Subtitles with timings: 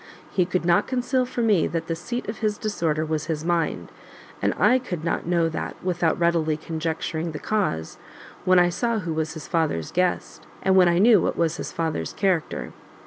[0.31, 3.91] He could not conceal from me that the seat of his disorder was his mind;
[4.41, 7.99] and I could not know that, without readily conjecturing the cause,
[8.43, 11.71] when I saw who was his father's guest, and when I knew what was his
[11.71, 12.73] father's character.